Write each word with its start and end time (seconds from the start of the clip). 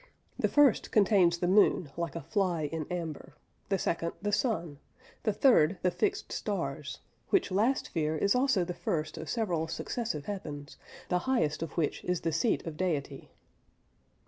The 0.39 0.47
first 0.47 0.89
contains 0.91 1.37
the 1.37 1.47
moon 1.47 1.91
like 1.95 2.15
a 2.15 2.23
fly 2.23 2.63
in 2.63 2.87
amber; 2.89 3.35
the 3.69 3.77
second, 3.77 4.13
the 4.19 4.31
sun; 4.31 4.79
the 5.21 5.31
third, 5.31 5.77
the 5.83 5.91
fixed 5.91 6.31
stars; 6.31 7.01
which 7.29 7.51
last 7.51 7.85
sphere 7.85 8.17
is 8.17 8.33
also 8.33 8.65
the 8.65 8.73
first 8.73 9.15
of 9.19 9.29
several 9.29 9.67
successive 9.67 10.25
heavens, 10.25 10.77
the 11.09 11.19
highest 11.29 11.61
of 11.61 11.77
which 11.77 12.03
is 12.03 12.21
the 12.21 12.31
seat 12.31 12.65
of 12.65 12.77
Deity. 12.77 13.29